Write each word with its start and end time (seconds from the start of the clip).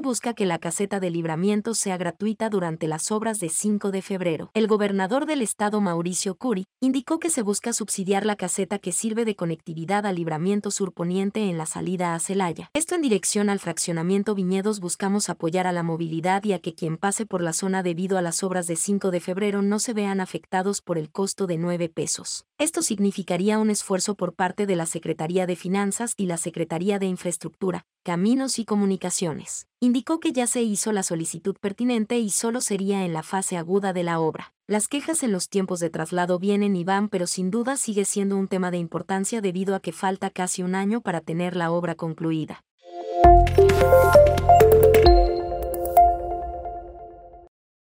busca 0.00 0.32
que 0.32 0.46
la 0.46 0.58
caseta 0.58 1.00
de 1.00 1.10
libramiento 1.10 1.74
sea 1.74 1.96
gratuita 1.96 2.48
durante 2.48 2.86
las 2.86 3.10
obras 3.10 3.40
de 3.40 3.48
5 3.48 3.90
de 3.90 4.00
febrero. 4.00 4.50
El 4.54 4.68
gobernador 4.68 5.26
del 5.26 5.42
estado 5.42 5.80
Mauricio 5.80 6.36
Curi 6.36 6.66
indicó 6.80 7.18
que 7.18 7.30
se 7.30 7.42
busca 7.42 7.72
subsidiar 7.72 8.24
la 8.24 8.36
caseta 8.36 8.78
que 8.78 8.92
sirve 8.92 9.24
de 9.24 9.34
conectividad 9.34 10.06
al 10.06 10.16
libramiento 10.16 10.70
surponiente 10.70 11.50
en 11.50 11.58
la 11.58 11.66
salida 11.66 12.14
a 12.14 12.20
Celaya. 12.20 12.70
Esto 12.74 12.94
en 12.94 13.02
dirección 13.02 13.50
al 13.50 13.58
fraccionamiento 13.58 14.34
Viñedos 14.34 14.78
buscamos 14.80 15.28
apoyar 15.28 15.66
a 15.66 15.72
la 15.72 15.82
movilidad 15.82 16.44
y 16.44 16.52
a 16.52 16.60
que 16.60 16.74
quien 16.74 16.96
pase 16.96 17.26
por 17.26 17.42
la 17.42 17.52
zona 17.52 17.82
debido 17.82 18.18
a 18.18 18.22
las 18.22 18.42
obras 18.44 18.68
de 18.68 18.76
5 18.76 19.10
de 19.10 19.20
febrero 19.20 19.62
no 19.62 19.80
se 19.80 19.94
vean 19.94 20.20
afectados 20.20 20.80
por 20.80 20.96
el 20.96 21.10
costo 21.10 21.46
de 21.46 21.58
9 21.58 21.88
pesos. 21.88 22.46
Esto 22.56 22.82
significaría 22.82 23.58
un 23.58 23.70
esfuerzo 23.70 24.14
por 24.14 24.34
parte 24.34 24.66
de 24.66 24.76
la 24.76 24.86
Secretaría 24.86 25.46
de 25.46 25.56
Finanzas 25.56 26.14
y 26.16 26.26
la 26.26 26.36
Secretaría 26.36 26.98
de 27.00 27.06
Infraestructura, 27.06 27.84
Caminos 28.04 28.58
y 28.58 28.64
Comunicaciones. 28.64 29.68
Indicó 29.78 30.18
que 30.18 30.32
ya 30.32 30.48
se 30.48 30.60
hizo 30.60 30.90
la 30.90 31.04
solicitud 31.04 31.54
pertinente 31.60 32.18
y 32.18 32.30
solo 32.30 32.60
sería 32.60 33.04
en 33.04 33.12
la 33.12 33.22
fase 33.22 33.56
aguda 33.56 33.92
de 33.92 34.02
la 34.02 34.18
obra. 34.18 34.52
Las 34.66 34.88
quejas 34.88 35.22
en 35.22 35.30
los 35.30 35.48
tiempos 35.48 35.78
de 35.78 35.88
traslado 35.88 36.40
vienen 36.40 36.74
y 36.74 36.82
van, 36.82 37.08
pero 37.08 37.28
sin 37.28 37.52
duda 37.52 37.76
sigue 37.76 38.04
siendo 38.04 38.36
un 38.36 38.48
tema 38.48 38.72
de 38.72 38.78
importancia 38.78 39.40
debido 39.40 39.76
a 39.76 39.80
que 39.80 39.92
falta 39.92 40.30
casi 40.30 40.64
un 40.64 40.74
año 40.74 41.00
para 41.00 41.20
tener 41.20 41.54
la 41.54 41.70
obra 41.70 41.94
concluida. 41.94 42.64